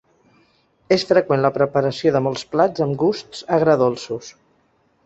És 0.95 1.05
freqüent 1.09 1.43
la 1.47 1.51
preparació 1.57 2.15
de 2.17 2.23
molts 2.29 2.47
plats 2.57 2.87
amb 2.87 2.99
gusts 3.05 3.47
agredolços. 3.61 4.35